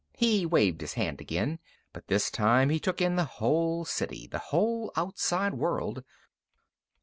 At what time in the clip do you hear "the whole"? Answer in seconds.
3.17-3.85, 4.25-4.91